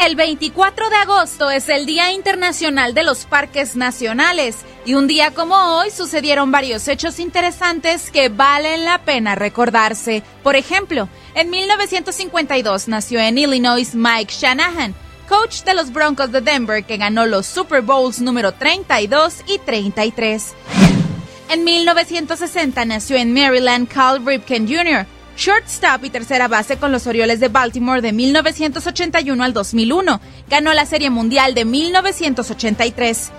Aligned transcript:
El 0.00 0.16
24 0.16 0.88
de 0.88 0.96
agosto 0.96 1.50
es 1.50 1.68
el 1.68 1.84
Día 1.84 2.10
Internacional 2.10 2.94
de 2.94 3.02
los 3.02 3.26
Parques 3.26 3.76
Nacionales 3.76 4.56
y 4.86 4.94
un 4.94 5.06
día 5.06 5.32
como 5.32 5.54
hoy 5.54 5.90
sucedieron 5.90 6.50
varios 6.50 6.88
hechos 6.88 7.18
interesantes 7.18 8.10
que 8.10 8.30
valen 8.30 8.86
la 8.86 9.02
pena 9.04 9.34
recordarse. 9.34 10.22
Por 10.42 10.56
ejemplo, 10.56 11.10
en 11.34 11.50
1952 11.50 12.88
nació 12.88 13.20
en 13.20 13.36
Illinois 13.36 13.94
Mike 13.94 14.32
Shanahan, 14.32 14.94
coach 15.28 15.64
de 15.64 15.74
los 15.74 15.92
Broncos 15.92 16.32
de 16.32 16.40
Denver 16.40 16.82
que 16.82 16.96
ganó 16.96 17.26
los 17.26 17.44
Super 17.44 17.82
Bowls 17.82 18.22
número 18.22 18.52
32 18.52 19.42
y 19.48 19.58
33. 19.58 20.54
En 21.50 21.62
1960 21.62 22.86
nació 22.86 23.18
en 23.18 23.34
Maryland 23.34 23.86
Cal 23.86 24.24
Ripken 24.24 24.66
Jr., 24.66 25.04
shortstop 25.40 26.04
y 26.04 26.10
tercera 26.10 26.48
base 26.48 26.76
con 26.76 26.92
los 26.92 27.06
Orioles 27.06 27.40
de 27.40 27.48
Baltimore 27.48 28.02
de 28.02 28.12
1981 28.12 29.42
al 29.42 29.54
2001. 29.54 30.20
Ganó 30.50 30.74
la 30.74 30.84
Serie 30.84 31.08
Mundial 31.08 31.54
de 31.54 31.64
1983. 31.64 33.30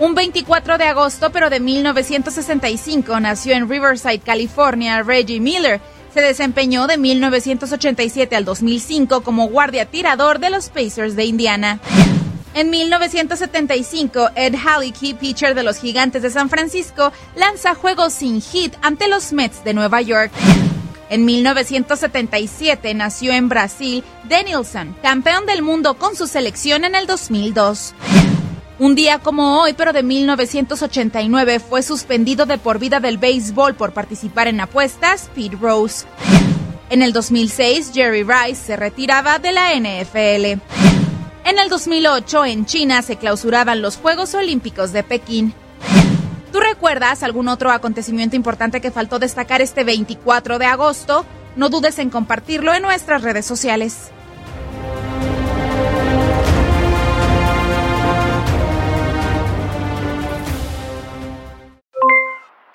Un 0.00 0.16
24 0.16 0.76
de 0.76 0.84
agosto, 0.84 1.30
pero 1.30 1.50
de 1.50 1.60
1965, 1.60 3.20
nació 3.20 3.54
en 3.54 3.68
Riverside, 3.68 4.18
California, 4.18 5.04
Reggie 5.04 5.38
Miller. 5.38 5.80
Se 6.12 6.20
desempeñó 6.20 6.88
de 6.88 6.98
1987 6.98 8.34
al 8.34 8.44
2005 8.44 9.22
como 9.22 9.46
guardia 9.46 9.86
tirador 9.86 10.40
de 10.40 10.50
los 10.50 10.68
Pacers 10.68 11.14
de 11.14 11.26
Indiana. 11.26 11.78
En 12.54 12.70
1975, 12.70 14.30
Ed 14.34 14.56
Halicki, 14.56 15.14
pitcher 15.14 15.54
de 15.54 15.62
los 15.62 15.78
Gigantes 15.78 16.22
de 16.22 16.30
San 16.30 16.50
Francisco, 16.50 17.12
lanza 17.36 17.76
juegos 17.76 18.14
sin 18.14 18.42
hit 18.42 18.74
ante 18.82 19.06
los 19.06 19.32
Mets 19.32 19.62
de 19.62 19.74
Nueva 19.74 20.00
York. 20.00 20.32
En 21.10 21.24
1977 21.24 22.94
nació 22.94 23.32
en 23.32 23.48
Brasil 23.48 24.02
Danielson, 24.28 24.96
campeón 25.02 25.46
del 25.46 25.62
mundo 25.62 25.94
con 25.94 26.16
su 26.16 26.26
selección 26.26 26.84
en 26.84 26.94
el 26.94 27.06
2002. 27.06 27.94
Un 28.78 28.96
día 28.96 29.20
como 29.20 29.60
hoy, 29.60 29.72
pero 29.74 29.92
de 29.92 30.02
1989, 30.02 31.60
fue 31.60 31.82
suspendido 31.82 32.44
de 32.44 32.58
por 32.58 32.80
vida 32.80 32.98
del 32.98 33.18
béisbol 33.18 33.74
por 33.74 33.92
participar 33.92 34.48
en 34.48 34.60
apuestas 34.60 35.30
Pete 35.34 35.56
Rose. 35.60 36.06
En 36.90 37.02
el 37.02 37.12
2006, 37.12 37.92
Jerry 37.94 38.24
Rice 38.24 38.66
se 38.66 38.76
retiraba 38.76 39.38
de 39.38 39.52
la 39.52 39.74
NFL. 39.74 40.60
En 41.44 41.58
el 41.58 41.68
2008, 41.68 42.44
en 42.46 42.66
China, 42.66 43.02
se 43.02 43.16
clausuraban 43.16 43.80
los 43.80 43.96
Juegos 43.96 44.34
Olímpicos 44.34 44.92
de 44.92 45.04
Pekín. 45.04 45.54
¿Tú 46.54 46.60
recuerdas 46.60 47.24
algún 47.24 47.48
otro 47.48 47.72
acontecimiento 47.72 48.36
importante 48.36 48.80
que 48.80 48.92
faltó 48.92 49.18
destacar 49.18 49.60
este 49.60 49.82
24 49.82 50.60
de 50.60 50.66
agosto? 50.66 51.26
No 51.56 51.68
dudes 51.68 51.98
en 51.98 52.10
compartirlo 52.10 52.72
en 52.72 52.80
nuestras 52.80 53.22
redes 53.22 53.44
sociales. 53.44 54.12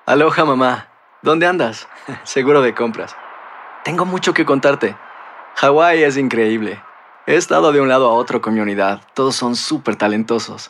Aloha 0.06 0.44
mamá, 0.44 0.90
¿dónde 1.22 1.48
andas? 1.48 1.88
Seguro 2.24 2.62
de 2.62 2.76
compras. 2.76 3.16
Tengo 3.86 4.04
mucho 4.04 4.34
que 4.34 4.44
contarte. 4.44 4.98
Hawái 5.56 6.04
es 6.04 6.18
increíble. 6.18 6.84
He 7.28 7.38
estado 7.38 7.72
de 7.72 7.80
un 7.80 7.88
lado 7.88 8.10
a 8.10 8.14
otro 8.14 8.42
con 8.42 8.56
mi 8.56 8.60
unidad. 8.60 9.00
Todos 9.14 9.38
son 9.38 9.56
súper 9.56 9.96
talentosos. 9.96 10.70